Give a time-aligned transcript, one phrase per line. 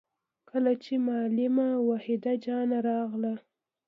[0.49, 1.55] کله چې معلم
[1.89, 3.33] وحيده جانه راغله